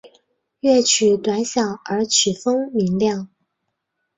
[0.61, 3.29] 乐曲短小而曲风明亮。